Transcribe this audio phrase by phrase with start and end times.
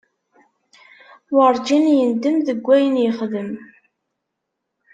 [1.35, 3.51] Werǧin yendem deg wayen yexdem.